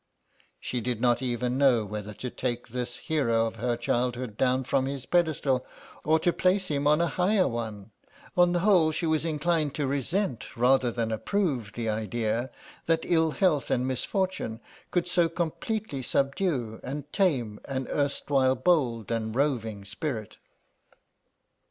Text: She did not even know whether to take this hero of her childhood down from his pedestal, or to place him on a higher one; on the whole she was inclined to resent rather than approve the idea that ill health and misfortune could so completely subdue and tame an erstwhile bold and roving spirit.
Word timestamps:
She 0.59 0.81
did 0.81 0.99
not 0.99 1.21
even 1.21 1.59
know 1.59 1.85
whether 1.85 2.15
to 2.15 2.31
take 2.31 2.69
this 2.69 2.95
hero 2.97 3.45
of 3.45 3.57
her 3.57 3.77
childhood 3.77 4.35
down 4.35 4.63
from 4.63 4.87
his 4.87 5.05
pedestal, 5.05 5.63
or 6.03 6.17
to 6.21 6.33
place 6.33 6.69
him 6.69 6.87
on 6.87 7.01
a 7.01 7.05
higher 7.05 7.47
one; 7.47 7.91
on 8.35 8.51
the 8.51 8.61
whole 8.61 8.91
she 8.91 9.05
was 9.05 9.25
inclined 9.25 9.75
to 9.75 9.85
resent 9.85 10.57
rather 10.57 10.89
than 10.89 11.11
approve 11.11 11.73
the 11.73 11.87
idea 11.87 12.49
that 12.87 13.01
ill 13.05 13.29
health 13.29 13.69
and 13.69 13.87
misfortune 13.87 14.59
could 14.89 15.07
so 15.07 15.29
completely 15.29 16.01
subdue 16.01 16.79
and 16.83 17.13
tame 17.13 17.59
an 17.65 17.87
erstwhile 17.91 18.55
bold 18.55 19.11
and 19.11 19.35
roving 19.35 19.85
spirit. 19.85 20.37